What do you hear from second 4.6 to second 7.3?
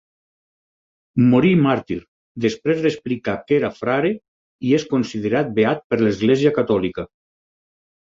i és considerat beat per l'Església catòlica.